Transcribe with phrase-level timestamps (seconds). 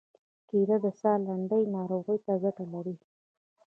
[0.49, 2.95] کېله د ساه لنډۍ ناروغۍ ته ګټه لري.